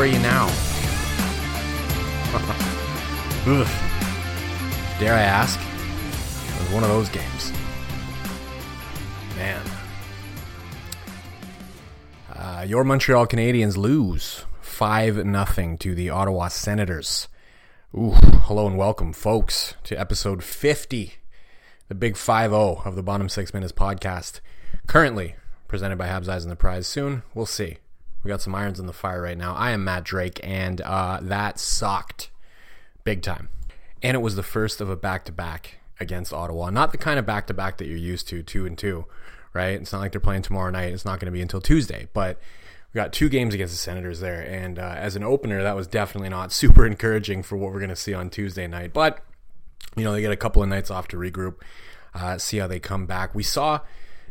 [0.00, 0.46] are you now?
[4.98, 5.60] Dare I ask?
[5.60, 7.52] It was one of those games.
[9.36, 9.62] Man.
[12.32, 17.28] Uh, your Montreal Canadiens lose 5 0 to the Ottawa Senators.
[17.94, 21.12] Ooh, hello and welcome, folks, to episode 50,
[21.88, 24.40] the big 5 0 of the Bottom Six Minutes podcast.
[24.86, 25.34] Currently
[25.68, 26.86] presented by Habs Eyes and the Prize.
[26.86, 27.76] Soon, we'll see.
[28.22, 29.54] We got some irons in the fire right now.
[29.54, 32.30] I am Matt Drake, and uh, that sucked
[33.04, 33.48] big time.
[34.02, 36.70] And it was the first of a back to back against Ottawa.
[36.70, 39.06] Not the kind of back to back that you're used to, two and two,
[39.52, 39.80] right?
[39.80, 40.92] It's not like they're playing tomorrow night.
[40.92, 42.08] It's not going to be until Tuesday.
[42.12, 42.38] But
[42.92, 44.40] we got two games against the Senators there.
[44.42, 47.90] And uh, as an opener, that was definitely not super encouraging for what we're going
[47.90, 48.92] to see on Tuesday night.
[48.92, 49.24] But,
[49.96, 51.56] you know, they get a couple of nights off to regroup,
[52.14, 53.34] uh, see how they come back.
[53.34, 53.80] We saw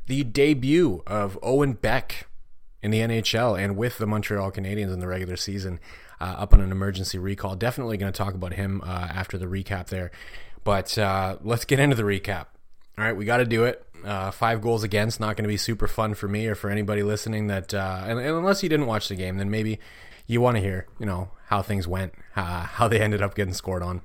[0.08, 2.29] the debut of Owen Beck
[2.82, 5.80] in the NHL and with the Montreal Canadiens in the regular season
[6.22, 7.56] uh, up on an emergency recall.
[7.56, 10.12] Definitely going to talk about him uh, after the recap there.
[10.64, 12.48] But uh, let's get into the recap.
[12.98, 13.86] All right, we got to do it.
[14.04, 17.04] Uh, five goals against, not going to be super fun for me or for anybody
[17.04, 17.48] listening.
[17.48, 19.80] That uh, and, and, unless you didn't watch the game, then maybe
[20.28, 23.54] you want to hear, you know, how things went, uh, how they ended up getting
[23.54, 24.02] scored on.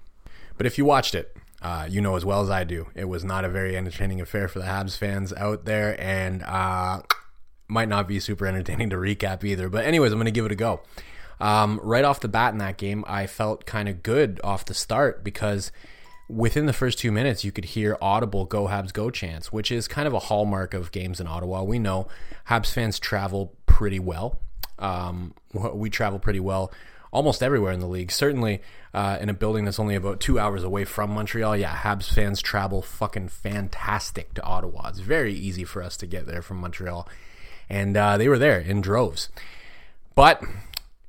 [0.57, 3.25] But if you watched it, uh, you know as well as I do, it was
[3.25, 7.03] not a very entertaining affair for the Habs fans out there, and uh,
[7.69, 9.69] might not be super entertaining to recap either.
[9.69, 10.81] But anyways, I'm going to give it a go.
[11.41, 14.75] Um, right off the bat in that game, I felt kind of good off the
[14.75, 15.73] start because
[16.29, 19.89] within the first two minutes, you could hear audible "Go Habs, Go" chants, which is
[19.89, 21.63] kind of a hallmark of games in Ottawa.
[21.63, 22.09] We know
[22.49, 24.41] Habs fans travel pretty well.
[24.79, 26.73] Um, we travel pretty well
[27.13, 28.11] almost everywhere in the league.
[28.11, 28.61] Certainly
[28.93, 31.57] uh, in a building that's only about two hours away from Montreal.
[31.57, 34.89] Yeah, Habs fans travel fucking fantastic to Ottawa.
[34.89, 37.09] It's very easy for us to get there from Montreal
[37.69, 39.29] and uh, they were there in droves.
[40.15, 40.43] But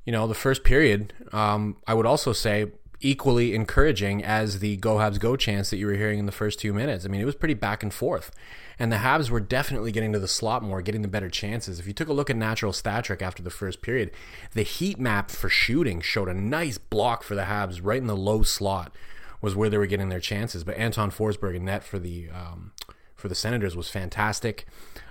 [0.06, 2.68] you know, the first period, um, I would also say
[3.02, 6.60] equally encouraging as the Go Habs Go chance that you were hearing in the first
[6.60, 7.06] two minutes.
[7.06, 8.32] I mean, it was pretty back and forth.
[8.78, 11.80] And the Habs were definitely getting to the slot more, getting the better chances.
[11.80, 14.12] If you took a look at natural stat trick after the first period,
[14.54, 18.18] the heat map for shooting showed a nice block for the Habs right in the
[18.18, 18.94] low slot
[19.42, 20.64] was where they were getting their chances.
[20.64, 22.72] But Anton Forsberg and net for the um,
[23.16, 24.66] for the Senators was fantastic.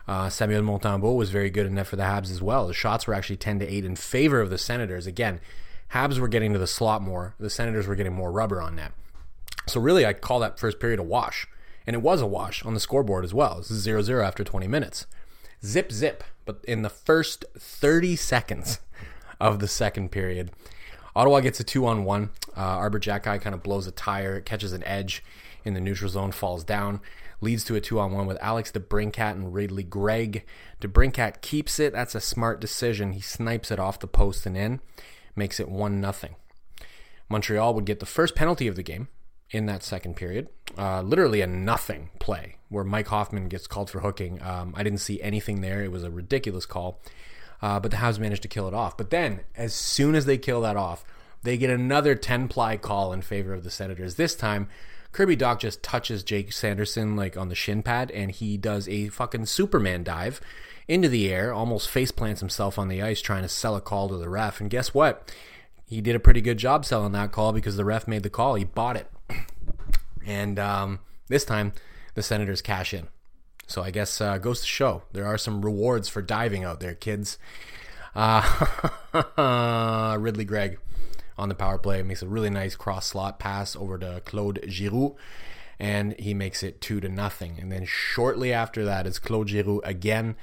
[0.07, 2.67] Uh, Samuel Montembeault was very good net for the Habs as well.
[2.67, 5.07] The shots were actually 10 to 8 in favor of the Senators.
[5.07, 5.41] Again,
[5.93, 7.35] Habs were getting to the slot more.
[7.39, 8.93] The Senators were getting more rubber on net.
[9.67, 11.47] So really, I call that first period a wash.
[11.87, 13.57] And it was a wash on the scoreboard as well.
[13.57, 15.07] This is 0 0 after 20 minutes.
[15.65, 16.25] Zip, zip.
[16.45, 18.81] But in the first 30 seconds
[19.41, 20.51] of the second period,
[21.17, 22.31] Ottawa gets a two on one.
[22.57, 25.23] Uh, Arber Xhekaj kind of blows a tire, catches an edge
[25.65, 27.01] in the neutral zone, falls down
[27.45, 30.45] leads to a two on one with Alex DeBrincat and Ridly Greig.
[30.81, 31.93] DeBrincat keeps it.
[31.93, 33.13] That's a smart decision.
[33.13, 34.81] He snipes it off the post and in,
[35.37, 36.35] makes it 1 nothing.
[37.29, 39.09] Montreal would get the first penalty of the game
[39.51, 40.49] in that second period.
[40.77, 44.43] Uh, literally a nothing play where Mike Hoffman gets called for hooking.
[44.43, 45.85] Um, I didn't see anything there.
[45.85, 47.01] It was a ridiculous call.
[47.63, 48.97] Uh, but the Habs managed to kill it off.
[48.97, 51.05] But then, as soon as they kill that off,
[51.45, 54.17] they get another 10 ply call in favor of the Senators.
[54.17, 54.69] This time,
[55.15, 59.09] Kirby Dach just touches Jake Sanderson like on the shin pad, and he does a
[59.09, 60.41] fucking Superman dive
[60.89, 64.09] into the air, almost face plants himself on the ice trying to sell a call
[64.09, 64.61] to the ref.
[64.61, 65.33] And guess what?
[65.87, 68.57] He did a pretty good job selling that call because the ref made the call.
[68.57, 69.09] He bought it.
[70.27, 70.99] And um,
[71.29, 71.75] this time,
[72.15, 73.07] the Senators cash in.
[73.69, 76.95] So I guess uh, goes to show there are some rewards for diving out there,
[76.95, 77.39] kids.
[78.17, 78.57] Uh,
[80.19, 80.79] Ridly Greig
[81.37, 82.03] on the power play.
[82.03, 85.17] Makes a really nice cross slot pass over to Claude Giroux,
[85.79, 87.59] and he makes it two to nothing.
[87.61, 90.37] And then shortly after that is Claude Giroux again.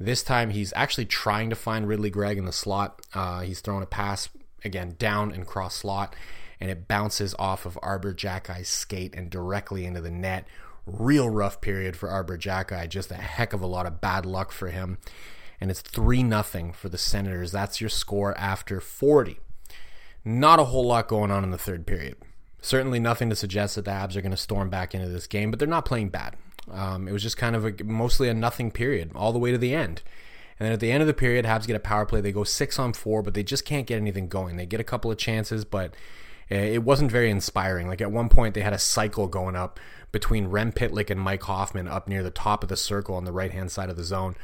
[0.00, 3.02] This time he's actually trying to find Ridly Greig in the slot.
[3.14, 4.28] Uh, he's throwing a pass
[4.64, 6.14] again down and cross slot,
[6.60, 10.46] and it bounces off of Arber Xhekaj's skate and directly into the net.
[10.86, 12.88] Real rough period for Arber Xhekaj.
[12.88, 14.98] Just a heck of a lot of bad luck for him.
[15.60, 17.52] And it's 3 0 for the Senators.
[17.52, 19.40] That's your score after 40.
[20.28, 22.14] Not a whole lot going on in the third period.
[22.60, 25.50] Certainly nothing to suggest that the Abs are going to storm back into this game,
[25.50, 26.36] but they're not playing bad.
[26.70, 29.56] Um, it was just kind of a, mostly a nothing period all the way to
[29.56, 30.02] the end.
[30.60, 32.20] And then at the end of the period, Habs get a power play.
[32.20, 34.56] They go six on four, but they just can't get anything going.
[34.56, 35.94] They get a couple of chances, but
[36.50, 37.88] eh, it wasn't very inspiring.
[37.88, 39.80] Like at one point, they had a cycle going up
[40.12, 43.32] between Rem Pitlick and Mike Hoffman up near the top of the circle on the
[43.32, 44.36] right hand side of the zone.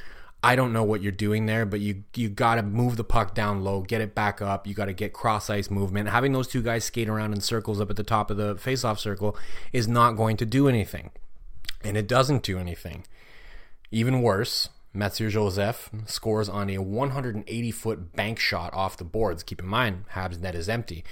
[0.45, 3.35] I don't know what you're doing there, but you you got to move the puck
[3.35, 4.67] down low, get it back up.
[4.67, 6.11] You got to get cross ice movement.
[6.11, 8.99] Having those two guys skate around in circles up at the top of the faceoff
[8.99, 9.39] circle
[9.73, 11.13] is not going to do anything,
[11.83, 13.07] and it doesn't do anything.
[13.91, 19.43] Even worse, Mathieu Joseph scores on a 180 foot bank shot off the boards.
[19.43, 21.05] Keep in mind, Habs net is empty.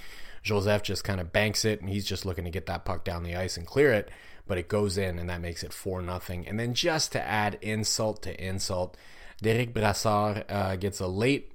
[0.43, 3.23] Joseph just kind of banks it, and he's just looking to get that puck down
[3.23, 4.11] the ice and clear it,
[4.45, 6.47] but it goes in, and that makes it 4 nothing.
[6.47, 8.95] And then just to add insult to insult,
[9.43, 11.51] Derek Brassard uh, gets a late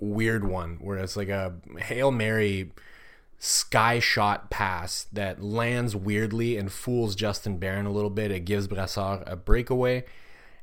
[0.00, 2.72] weird one where it's like a Hail Mary
[3.38, 8.30] sky shot pass that lands weirdly and fools Justin Barron a little bit.
[8.30, 10.04] It gives Brassard a breakaway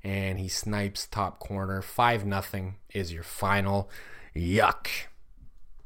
[0.03, 1.81] and he snipes top corner.
[1.81, 3.89] 5 nothing is your final.
[4.35, 4.87] Yuck.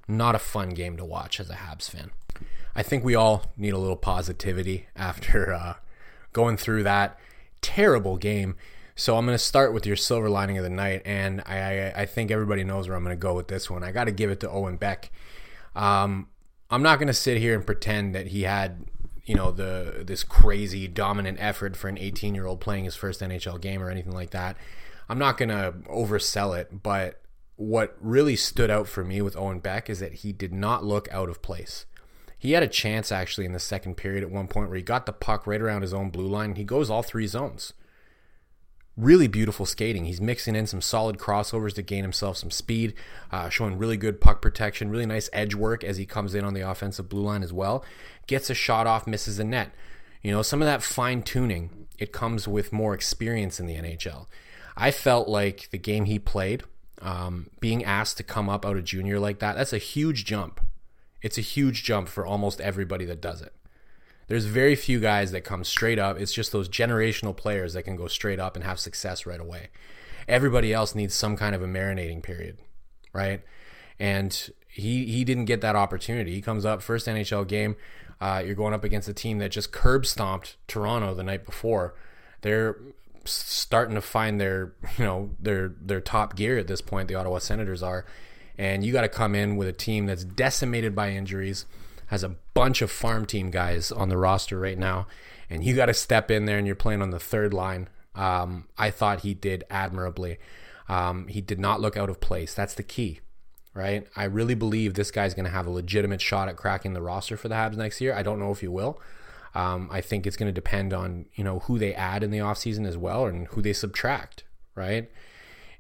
[0.08, 2.12] Not a fun game to watch as a Habs fan.
[2.76, 5.74] I think we all need a little positivity after uh,
[6.32, 7.20] going through that
[7.62, 8.56] terrible game.
[8.96, 12.02] So I'm going to start with your silver lining of the night, and I, I,
[12.02, 13.84] I think everybody knows where I'm going to go with this one.
[13.84, 15.12] I got to give it to Owen Beck.
[15.76, 16.28] Um,
[16.70, 18.86] I'm not going to sit here and pretend that he had,
[19.26, 23.22] you know, the this crazy dominant effort for an 18 year old playing his first
[23.22, 24.58] NHL game or anything like that.
[25.10, 27.20] I'm not going to oversell it, but
[27.56, 31.08] what really stood out for me with Owen Beck is that he did not look
[31.12, 31.86] out of place.
[32.38, 35.06] He had a chance actually in the second period at one point where he got
[35.06, 36.56] the puck right around his own blue line.
[36.56, 37.74] He goes all three zones
[38.96, 40.06] really beautiful skating.
[40.06, 42.94] He's mixing in some solid crossovers to gain himself some speed,
[43.32, 46.54] uh, showing really good puck protection, really nice edge work as he comes in on
[46.54, 47.84] the offensive blue line as well.
[48.28, 49.72] Gets a shot off, misses a net.
[50.22, 54.28] You know, some of that fine tuning, it comes with more experience in the NHL.
[54.78, 56.64] I felt like the game he played,
[57.02, 60.62] um, being asked to come up out of junior like that, that's a huge jump.
[61.22, 63.54] It's a huge jump for almost everybody that does it.
[64.28, 66.20] There's very few guys that come straight up.
[66.20, 69.70] It's just those generational players that can go straight up and have success right away.
[70.28, 72.58] Everybody else needs some kind of a marinating period,
[73.12, 73.42] right?
[74.00, 76.34] And he he didn't get that opportunity.
[76.34, 77.76] He comes up first NHL game.
[78.22, 81.94] Uh, you're going up against a team that just curb stomped Toronto the night before.
[82.42, 82.78] They're
[83.26, 87.10] starting to find their you know their their top gear at this point.
[87.10, 88.06] The Ottawa Senators are,
[88.58, 91.66] and you got to come in with a team that's decimated by injuries
[92.14, 95.08] has a bunch of farm team guys on the roster right now,
[95.50, 97.90] and you got to step in there and you're playing on the third line.
[98.14, 100.38] Um, I thought he did admirably.
[100.88, 102.54] Um, he did not look out of place.
[102.54, 103.22] That's the key,
[103.74, 104.06] right?
[104.16, 107.36] I really believe this guy's going to have a legitimate shot at cracking the roster
[107.36, 108.14] for the Habs next year.
[108.14, 109.02] I don't know if he will.
[109.56, 112.38] Um, I think it's going to depend on you know who they add in the
[112.38, 114.44] offseason as well and who they subtract,
[114.76, 115.10] right?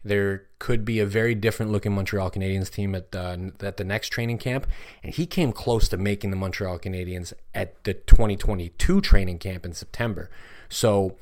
[0.03, 4.09] There could be a very different looking Montreal Canadiens team at the, at the next
[4.09, 4.67] training camp.
[5.01, 9.73] And he came close to making the Montreal Canadiens at the 2022 training camp in
[9.73, 10.29] September.
[10.69, 11.17] So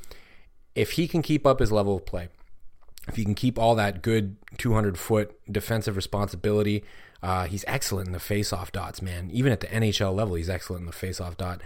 [0.76, 2.30] if he can keep up his level of play,
[3.08, 6.84] if he can keep all that good 200 foot defensive responsibility,
[7.24, 9.30] uh, he's excellent in the face-off dots, man.
[9.32, 11.62] Even at the NHL level, he's excellent in the face-off dot.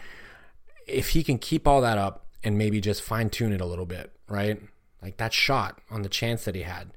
[0.88, 3.86] If he can keep all that up and maybe just fine tune it a little
[3.86, 4.62] bit, right?
[5.02, 6.92] Like that shot on the chance that he had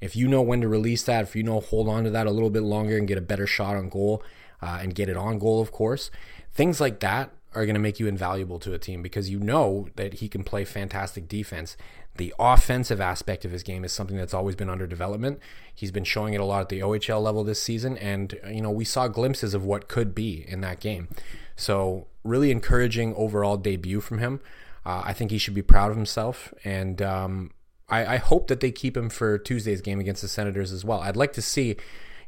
[0.00, 2.30] if you know when to release that, if you know hold on to that a
[2.30, 4.22] little bit longer and get a better shot on goal
[4.62, 6.10] uh, and get it on goal, of course,
[6.52, 9.88] things like that are going to make you invaluable to a team because you know
[9.96, 11.76] that he can play fantastic defense.
[12.16, 15.40] The offensive aspect of his game is something that's always been under development.
[15.74, 18.70] He's been showing it a lot at the OHL level this season, and you know
[18.70, 21.08] we saw glimpses of what could be in that game.
[21.56, 24.40] So really encouraging overall debut from him.
[24.84, 27.50] Uh, I think he should be proud of himself, and um,
[27.90, 31.00] I, I hope that they keep him for Tuesday's game against the Senators as well.
[31.00, 31.76] I'd like to see, you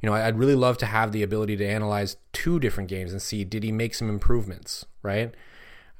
[0.08, 3.44] know, I'd really love to have the ability to analyze two different games and see
[3.44, 5.34] did he make some improvements, right?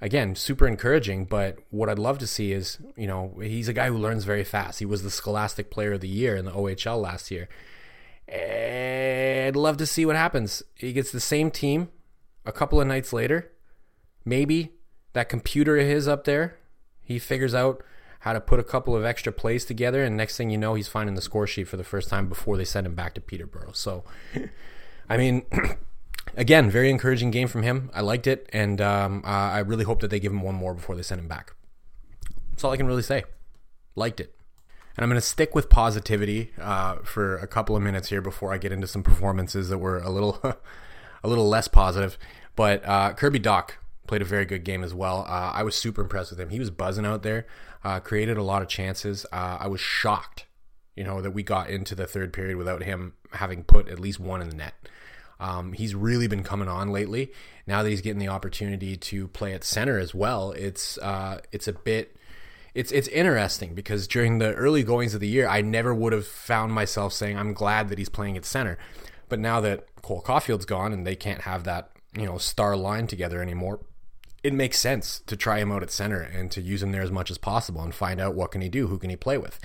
[0.00, 3.87] Again, super encouraging, but what I'd love to see is, you know, he's a guy
[3.87, 4.81] who learns very fast.
[4.81, 7.49] He was the Scholastic Player of the Year in the OHL last year.
[8.28, 10.62] I'd love to see what happens.
[10.75, 11.88] He gets the same team
[12.45, 13.52] a couple of nights later.
[14.25, 14.73] Maybe
[15.12, 16.59] that computer of his up there,
[17.00, 17.85] he figures out
[18.23, 20.87] how to put a couple of extra plays together, and next thing you know, he's
[20.87, 23.73] finding the score sheet for the first time before they send him back to Peterborough.
[23.73, 24.05] So,
[25.09, 25.45] I mean,
[26.37, 27.91] again, very encouraging game from him.
[27.93, 30.95] I liked it, and um, I really hope that they give him one more before
[30.95, 31.55] they send him back.
[32.50, 33.25] That's all I can really say.
[33.97, 34.33] Liked it.
[34.97, 38.52] And I'm going to stick with positivity uh, for a couple of minutes here before
[38.52, 40.38] I get into some performances that were a little,
[41.25, 42.17] a little less positive.
[42.55, 43.71] But uh, Kirby Dach
[44.07, 45.25] played a very good game as well.
[45.29, 46.51] Uh, I was super impressed with him.
[46.51, 47.47] He was buzzing out there
[47.85, 49.27] uh, created a lot of chances.
[49.33, 50.47] Uh, I was shocked,
[50.97, 54.21] you know, that we got into the third period without him having put at least
[54.21, 54.75] one in the net.
[55.41, 57.33] Um, he's really been coming on lately.
[57.67, 61.67] Now that he's getting the opportunity to play at center as well, it's uh, it's
[61.67, 62.17] a bit
[62.75, 66.27] it's it's interesting because during the early goings of the year, I never would have
[66.27, 68.79] found myself saying I'm glad that he's playing at center.
[69.29, 73.09] But now that Cole Caufield's gone and they can't have that you know star line
[73.09, 73.81] together anymore,
[74.43, 77.11] it makes sense to try him out at center and to use him there as
[77.11, 79.59] much as possible and find out what can he do, who can he play with.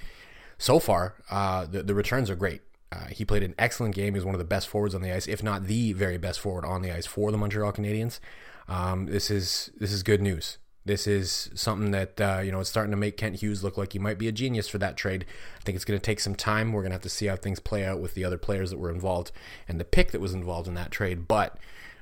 [0.59, 2.61] so far, uh, the, the returns are great.
[2.91, 4.13] Uh, he played an excellent game.
[4.13, 6.39] He was one of the best forwards on the ice, if not the very best
[6.39, 8.19] forward on the ice for the Montreal Canadiens.
[8.67, 10.57] Um, this is this is good news.
[10.85, 13.91] This is something that uh, you know it's starting to make Kent Hughes look like
[13.91, 15.25] he might be a genius for that trade.
[15.59, 16.71] I think it's going to take some time.
[16.71, 18.79] We're going to have to see how things play out with the other players that
[18.79, 19.33] were involved
[19.67, 21.27] and the pick that was involved in that trade.
[21.27, 21.57] But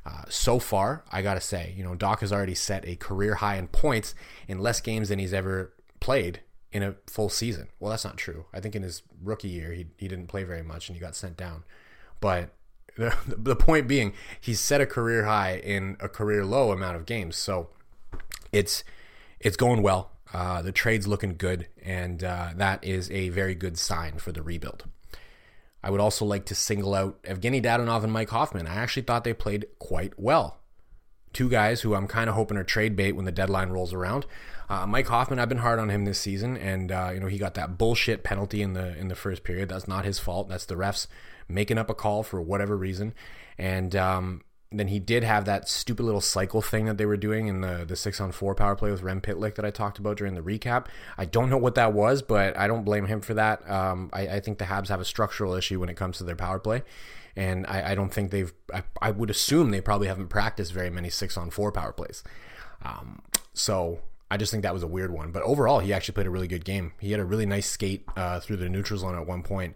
[0.06, 3.36] uh, so far, I got to say, you know, Dach has already set a career
[3.36, 4.14] high in points
[4.48, 7.70] in less games than he's ever played in a full season.
[7.80, 8.46] Well, that's not true.
[8.54, 11.16] I think in his rookie year, he, he didn't play very much and he got
[11.16, 11.64] sent down.
[12.20, 12.50] But
[12.98, 17.06] the, the point being, he's set a career high in a career low amount of
[17.06, 17.36] games.
[17.36, 17.70] So
[18.52, 18.84] it's
[19.40, 20.12] it's going well.
[20.34, 24.42] Uh, the trade's looking good, and uh, that is a very good sign for the
[24.42, 24.86] rebuild.
[25.86, 28.66] I would also like to single out Evgeny Dadonov and Mike Hoffman.
[28.66, 30.58] I actually thought they played quite well.
[31.32, 34.26] Two guys who I'm kind of hoping are trade bait when the deadline rolls around.
[34.68, 37.38] Uh, Mike Hoffman, I've been hard on him this season, and uh, you know he
[37.38, 39.70] got that bullshit penalty in the in the first period.
[39.70, 40.50] That's not his fault.
[40.50, 41.06] That's the refs
[41.48, 43.14] making up a call for whatever reason.
[43.60, 47.48] And um, then he did have that stupid little cycle thing that they were doing
[47.48, 50.18] in the the six on four power play with Rem Pitlick that I talked about
[50.18, 50.88] during the recap.
[51.18, 53.70] I don't know what that was, but I don't blame him for that.
[53.70, 56.36] Um, I, I, think the Habs have a structural issue when it comes to their
[56.36, 56.84] power play,
[57.36, 58.52] and I, I don't think they've.
[58.74, 62.24] I, I, would assume they probably haven't practiced very many six on four power plays.
[62.82, 63.22] Um,
[63.54, 65.32] so I just think that was a weird one.
[65.32, 66.94] But overall, he actually played a really good game.
[67.00, 69.76] He had a really nice skate uh, through the neutral zone at one point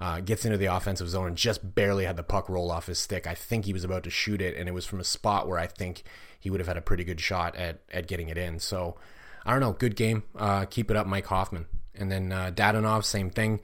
[0.00, 2.98] uh, gets into the offensive zone and just barely had the puck roll off his
[2.98, 3.26] stick.
[3.26, 5.58] I think he was about to shoot it, and it was from a spot where
[5.58, 6.02] I think
[6.38, 8.58] he would have had a pretty good shot at at getting it in.
[8.58, 8.96] So
[9.44, 10.22] I don't know, good game.
[10.36, 11.66] Uh, keep it up, Mike Hoffman.
[11.94, 13.60] And then uh, Dadonov, same thing.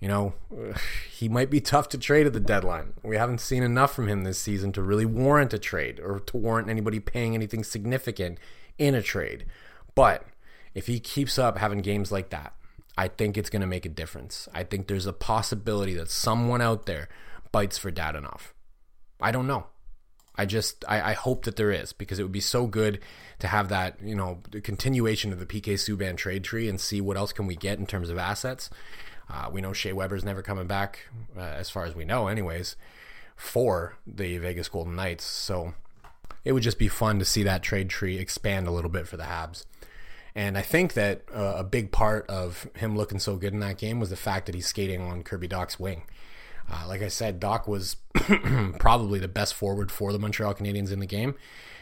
[0.00, 0.34] You know,
[1.10, 2.94] he might be tough to trade at the deadline.
[3.02, 6.36] We haven't seen enough from him this season to really warrant a trade or to
[6.36, 8.38] warrant anybody paying anything significant
[8.78, 9.44] in a trade.
[9.94, 10.24] But
[10.74, 12.54] if he keeps up having games like that,
[12.98, 14.48] I think it's going to make a difference.
[14.52, 17.08] I think there's a possibility that someone out there
[17.52, 18.50] bites for Dadonov.
[19.20, 19.66] I don't know.
[20.34, 22.98] I just I, I, hope that there is because it would be so good
[23.38, 27.16] to have that you know continuation of the PK Subban trade tree and see what
[27.16, 28.68] else can we get in terms of assets.
[29.30, 32.74] Uh, we know Shea Weber's never coming back, uh, as far as we know, anyways,
[33.36, 35.24] for the Vegas Golden Knights.
[35.24, 35.74] So
[36.44, 39.16] it would just be fun to see that trade tree expand a little bit for
[39.16, 39.64] the Habs.
[40.38, 43.76] And I think that uh, a big part of him looking so good in that
[43.76, 46.04] game was the fact that he's skating on Kirby Dach's wing.
[46.70, 47.96] Uh, like I said, Dach was
[48.78, 51.34] probably the best forward for the Montreal Canadiens in the game,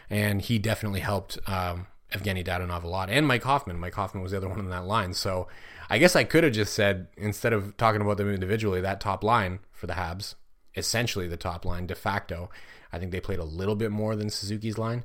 [0.09, 3.79] and he definitely helped um, Evgeny Dadonov a lot, and Mike Hoffman.
[3.79, 5.13] Mike Hoffman was the other one in that line.
[5.13, 5.49] So
[5.91, 9.23] I guess I could have just said instead of talking about them individually, that top
[9.23, 10.35] line for the Habs,
[10.75, 12.49] essentially the top line de facto.
[12.91, 15.05] I think they played a little bit more than Suzuki's line.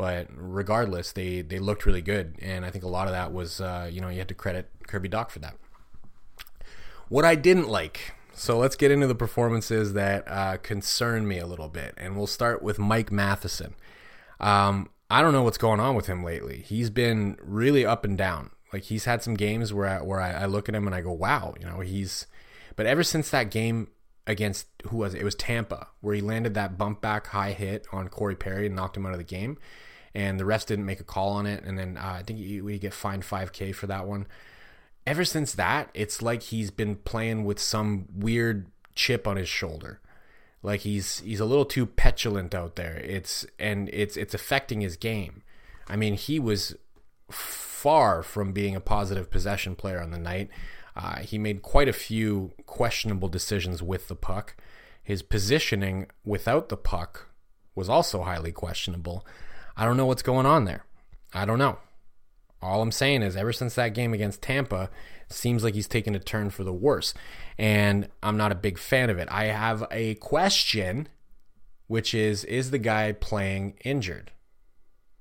[0.00, 3.60] But regardless, they they looked really good, and I think a lot of that was
[3.60, 5.56] uh, you know you had to credit Kirby Dach for that.
[7.10, 11.46] What I didn't like, so let's get into the performances that uh, concern me a
[11.46, 13.74] little bit, and we'll start with Mike Matheson.
[14.40, 16.62] Um, I don't know what's going on with him lately.
[16.62, 18.52] He's been really up and down.
[18.72, 21.02] Like he's had some games where I, where I, I look at him and I
[21.02, 22.26] go, wow, you know, he's.
[22.74, 23.88] But ever since that game
[24.26, 25.20] against who was it?
[25.20, 28.74] It was Tampa, where he landed that bump back high hit on Corey Perry and
[28.74, 29.58] knocked him out of the game
[30.14, 31.64] and the refs didn't make a call on it.
[31.64, 34.26] And then uh, I think we get fined 5K for that one.
[35.06, 40.00] Ever since that, it's like he's been playing with some weird chip on his shoulder.
[40.62, 42.96] Like he's he's a little too petulant out there.
[42.98, 45.42] It's and it's it's affecting his game.
[45.88, 46.76] I mean, he was
[47.30, 50.50] far from being a positive possession player on the night.
[50.94, 54.54] Uh, he made quite a few questionable decisions with the puck.
[55.02, 57.28] His positioning without the puck
[57.74, 59.24] was also highly questionable.
[59.80, 60.84] I don't know what's going on there.
[61.32, 61.78] I don't know.
[62.60, 64.90] All I'm saying is, ever since that game against Tampa,
[65.30, 67.14] seems like he's taken a turn for the worse.
[67.56, 69.26] And I'm not a big fan of it.
[69.30, 71.08] I have a question,
[71.86, 74.32] which is Is the guy playing injured?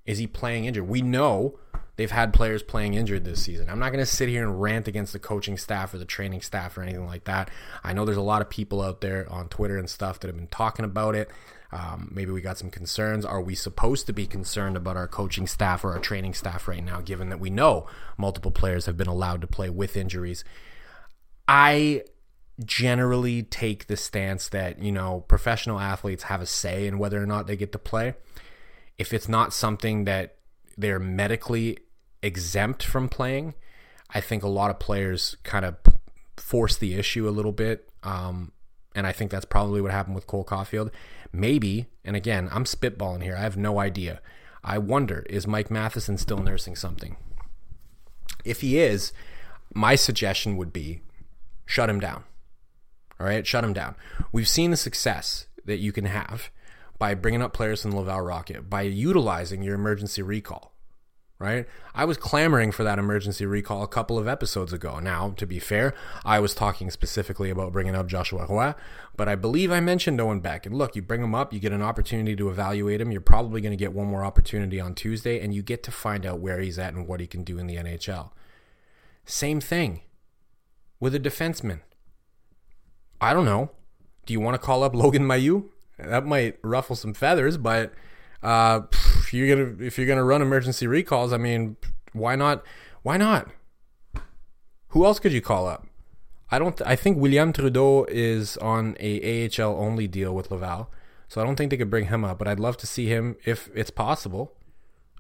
[0.05, 0.89] Is he playing injured?
[0.89, 1.57] We know
[1.99, 3.69] they've had players playing injured this season.
[3.69, 6.39] I'm not going to sit here and rant against the coaching staff or the training
[6.39, 7.51] staff or anything like that.
[7.83, 10.37] I know there's a lot of people out there on Twitter and stuff that have
[10.37, 11.29] been talking about it.
[11.73, 13.25] Um, maybe we got some concerns.
[13.25, 16.81] Are we supposed to be concerned about our coaching staff or our training staff right
[16.81, 17.85] now, given that we know
[18.17, 20.45] multiple players have been allowed to play with injuries?
[21.49, 22.03] I
[22.63, 27.25] generally take the stance that, you know, professional athletes have a say in whether or
[27.25, 28.13] not they get to play.
[28.97, 30.37] If it's not something that
[30.77, 31.79] they're medically
[32.21, 33.53] exempt from playing,
[34.09, 35.75] I think a lot of players kind of
[36.37, 37.89] force the issue a little bit.
[38.03, 38.51] Um,
[38.95, 40.91] and I think that's probably what happened with Cole Caufield.
[41.31, 43.35] Maybe, and again, I'm spitballing here.
[43.35, 44.21] I have no idea.
[44.63, 47.15] I wonder, is Mike Matheson still nursing something?
[48.43, 49.13] If he is,
[49.73, 51.01] my suggestion would be
[51.65, 52.23] shut him down.
[53.19, 53.95] All right, shut him down.
[54.31, 56.49] We've seen the success that you can have
[56.97, 60.73] by bringing up players in the Laval Rocket, by utilizing your emergency recall
[61.39, 61.65] right?
[61.95, 64.99] I was clamoring for that emergency recall a couple of episodes ago.
[64.99, 65.93] Now, to be fair,
[66.25, 68.73] I was talking specifically about bringing up Joshua Roy,
[69.15, 70.65] but I believe I mentioned Owen Beck.
[70.65, 73.11] And look, you bring him up, you get an opportunity to evaluate him.
[73.11, 76.25] You're probably going to get one more opportunity on Tuesday, and you get to find
[76.25, 78.31] out where he's at and what he can do in the NHL.
[79.25, 80.01] Same thing
[80.99, 81.79] with a defenseman.
[83.21, 83.71] I don't know.
[84.25, 85.69] Do you want to call up Logan Mailloux?
[85.97, 87.93] That might ruffle some feathers, but
[88.43, 88.81] uh,
[89.29, 91.77] if you're gonna if you're gonna run emergency recalls, I mean,
[92.13, 92.63] why not?
[93.03, 93.47] Why not?
[94.89, 95.85] Who else could you call up?
[96.49, 96.81] I don't.
[96.83, 100.89] I think William Trudeau is on a AHL only deal with Laval,
[101.27, 102.39] so I don't think they could bring him up.
[102.39, 104.53] But I'd love to see him if it's possible.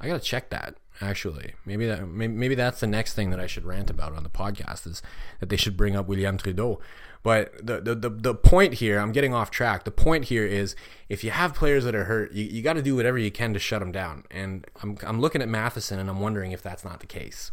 [0.01, 1.53] I gotta check that actually.
[1.65, 4.87] Maybe that maybe, that's the next thing that I should rant about on the podcast
[4.87, 5.01] is
[5.39, 6.79] that they should bring up William Trudeau.
[7.21, 9.83] But the, the, the, the, point here, I'm getting off track.
[9.83, 10.75] The point here is
[11.09, 13.53] if you have players that are hurt, you, you got to do whatever you can
[13.53, 14.23] to shut them down.
[14.31, 17.51] And I'm, I'm looking at Matheson and I'm wondering if that's not the case.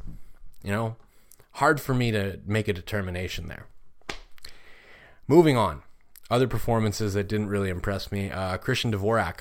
[0.63, 0.97] You know,
[1.53, 3.67] hard for me to make a determination there.
[5.27, 5.83] Moving on,
[6.31, 8.31] other performances that didn't really impress me.
[8.31, 9.41] Uh, Christian Dvorak.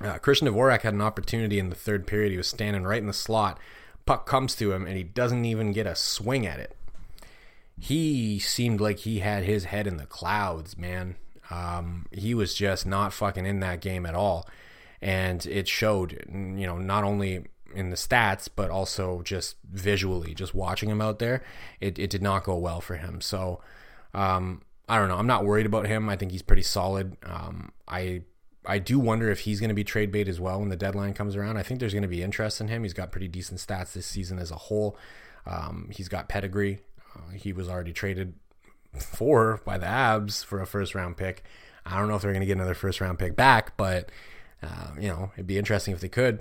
[0.00, 2.32] Uh, Christian Dvorak had an opportunity in the third period.
[2.32, 3.58] He was standing right in the slot.
[4.06, 6.76] Puck comes to him and he doesn't even get a swing at it
[7.82, 11.16] he seemed like he had his head in the clouds, man.
[11.50, 14.48] Um, he was just not fucking in that game at all.
[15.00, 17.44] And it showed, you know, not only
[17.74, 21.42] in the stats, but also just visually, just watching him out there,
[21.80, 23.20] it, it did not go well for him.
[23.20, 23.60] So,
[24.14, 25.16] um, I don't know.
[25.16, 26.08] I'm not worried about him.
[26.08, 27.16] I think he's pretty solid.
[27.24, 28.22] Um, I
[28.64, 31.14] I do wonder if he's going to be trade bait as well when the deadline
[31.14, 31.56] comes around.
[31.56, 32.84] I think there's going to be interest in him.
[32.84, 34.96] He's got pretty decent stats this season as a whole.
[35.46, 36.78] Um, he's got pedigree.
[37.16, 38.34] Uh, he was already traded
[38.98, 41.42] for by the Abs for a first round pick.
[41.84, 44.10] I don't know if they're going to get another first round pick back, but
[44.62, 46.40] uh, you know it'd be interesting if they could.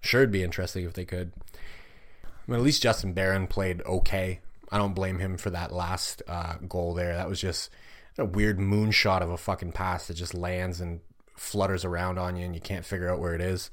[0.00, 1.32] Sure, it'd be interesting if they could.
[1.44, 4.40] I mean, at least Justin Barron played okay.
[4.70, 7.14] I don't blame him for that last uh, goal there.
[7.14, 7.70] That was just
[8.16, 11.00] a weird moonshot of a fucking pass that just lands and
[11.38, 13.70] flutters around on you, and you can't figure out where it is.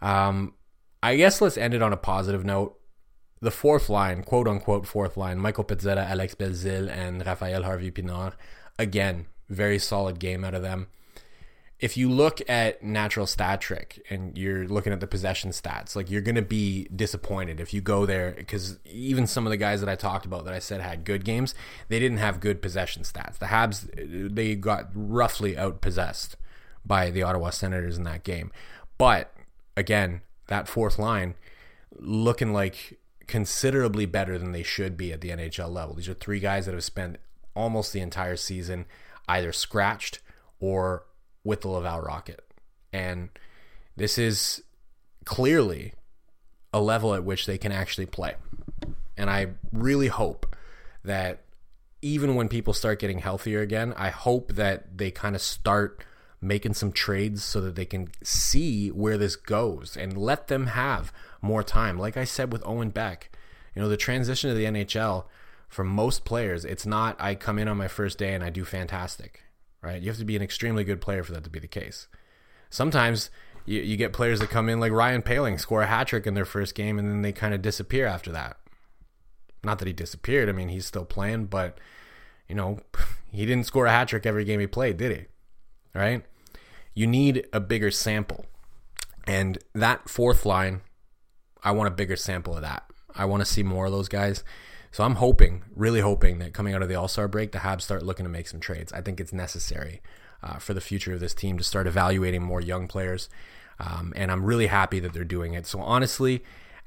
[0.00, 0.54] Um,
[1.02, 2.78] I guess let's end it on a positive note
[3.40, 8.32] the fourth line, quote unquote fourth line, Michael Pezzetta, Alex Belzile, and Rafael Harvey Pinard.
[8.78, 10.88] Again, very solid game out of them.
[11.78, 16.10] If you look at natural stat trick and you're looking at the possession stats, like
[16.10, 19.80] you're going to be disappointed if you go there because even some of the guys
[19.80, 21.54] that I talked about that I said had good games,
[21.88, 23.36] they didn't have good possession stats.
[23.36, 26.36] The Habs, they got roughly outpossessed
[26.86, 28.50] by the Ottawa Senators in that game.
[28.98, 29.34] But
[29.76, 31.34] again, that fourth line
[31.98, 35.94] looking like considerably better than they should be at the NHL level.
[35.94, 37.18] These are three guys that have spent
[37.54, 38.86] almost the entire season
[39.28, 40.20] either scratched
[40.60, 41.04] or
[41.42, 42.44] with the Laval Rocket.
[42.92, 43.30] And
[43.96, 44.62] this is
[45.24, 45.94] clearly
[46.72, 48.34] a level at which they can actually play.
[49.16, 50.54] And I really hope
[51.04, 51.42] that
[52.02, 56.04] even when people start getting healthier again, I hope that they kind of start
[56.40, 61.12] making some trades so that they can see where this goes and let them have
[61.40, 61.98] more time.
[61.98, 63.30] Like I said with Owen Beck,
[63.74, 65.24] you know, the transition to the NHL
[65.68, 68.64] for most players, it's not I come in on my first day and I do
[68.64, 69.42] fantastic,
[69.82, 70.00] right?
[70.00, 72.08] You have to be an extremely good player for that to be the case.
[72.70, 73.30] Sometimes
[73.64, 76.34] you, you get players that come in like Ryan Poehling, score a hat trick in
[76.34, 78.58] their first game, and then they kind of disappear after that.
[79.64, 80.48] Not that he disappeared.
[80.48, 81.78] I mean, he's still playing, but
[82.48, 82.80] you know,
[83.32, 85.26] he didn't score a hat trick every game he played, did he?
[85.96, 86.24] Right?
[86.94, 88.46] You need a bigger sample.
[89.26, 90.82] And that fourth line
[91.66, 92.84] I want a bigger sample of that.
[93.12, 94.44] I want to see more of those guys.
[94.92, 97.82] So I'm hoping, really hoping that coming out of the All Star break, the Habs
[97.82, 98.92] start looking to make some trades.
[98.92, 100.00] I think it's necessary
[100.44, 103.28] uh, for the future of this team to start evaluating more young players.
[103.80, 105.66] Um, and I'm really happy that they're doing it.
[105.66, 106.44] So honestly,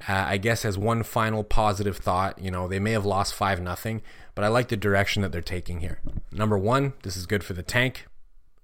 [0.08, 3.60] uh, I guess as one final positive thought, you know, they may have lost five
[3.60, 4.00] nothing,
[4.34, 6.00] but I like the direction that they're taking here.
[6.32, 8.06] Number one, this is good for the tank.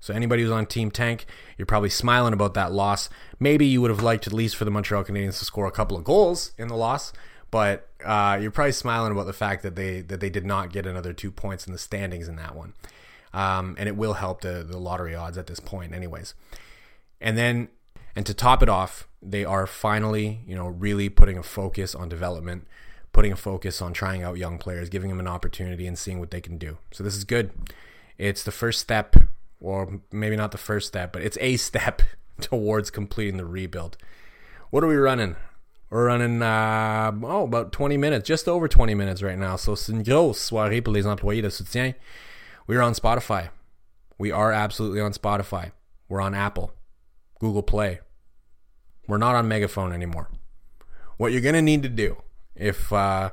[0.01, 3.09] So anybody who's on Team Tank, you're probably smiling about that loss.
[3.41, 5.97] Maybe you would have liked at least for the Montreal Canadiens to score a couple
[5.97, 7.13] of goals in the loss,
[7.51, 10.87] but uh, you're probably smiling about the fact that they that they did not get
[10.87, 12.75] another two points in the standings in that one.
[13.33, 16.35] Um, and it will help the the lottery odds at this point, anyways.
[17.21, 17.69] And then,
[18.15, 22.09] and to top it off, they are finally, you know, really putting a focus on
[22.09, 22.67] development,
[23.13, 26.31] putting a focus on trying out young players, giving them an opportunity, and seeing what
[26.31, 26.79] they can do.
[26.93, 27.51] So this is good.
[28.19, 29.17] It's the first step
[29.61, 32.03] or maybe not the first step, but it's a step
[32.41, 33.97] towards completing the rebuild.
[34.71, 35.37] What are we running?
[35.89, 39.57] We're running, uh, oh, about 20 minutes, just over 20 minutes right now.
[39.57, 41.95] So c'est une grosse soirée pour les employés de soutien.
[42.67, 43.51] We're on Spotify.
[44.19, 45.71] We are absolutely on Spotify.
[46.09, 46.73] We're on Apple,
[47.39, 48.01] Google Play.
[49.07, 50.29] We're not on Megaphone anymore.
[51.17, 52.17] What you're to need to do
[52.57, 53.31] if uh,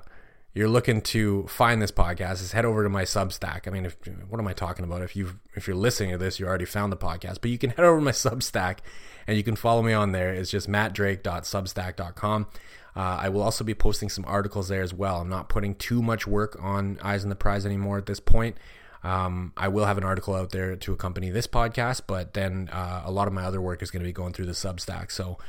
[0.53, 3.67] you're looking to find this podcast is head over to my Substack.
[3.67, 3.97] I mean, if
[4.29, 5.01] what am I talking about?
[5.01, 7.71] If you if you're listening to this, you already found the podcast, but you can
[7.71, 8.79] head over to my Substack
[9.25, 10.33] and you can follow me on there.
[10.33, 12.47] It's just mattdrake.substack.com.
[12.95, 15.21] Uh, I will also be posting some articles there as well.
[15.21, 18.55] I'm not putting too much work on Eyes on the Prize anymore at this point.
[19.03, 23.01] Um, I will have an article out there to accompany this podcast, but then uh,
[23.03, 25.11] a lot of my other work is going to be going through the Substack.
[25.11, 25.39] So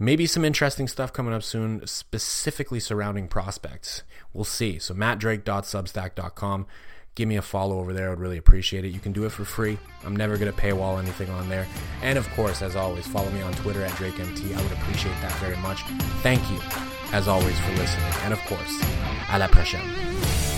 [0.00, 4.02] maybe some interesting stuff coming up soon, specifically surrounding prospects.
[4.32, 4.80] We'll see.
[4.80, 6.66] So mattdrake.substack.com.
[7.14, 8.06] Give me a follow over there.
[8.06, 8.88] I would really appreciate it.
[8.88, 9.78] You can do it for free.
[10.04, 11.66] I'm never going to paywall anything on there.
[12.02, 14.56] And of course, as always, follow me on Twitter at DrakeMT.
[14.56, 15.82] I would appreciate that very much.
[16.22, 16.58] Thank you,
[17.12, 18.12] as always, for listening.
[18.22, 18.80] And of course,
[19.28, 20.49] à la prochaine.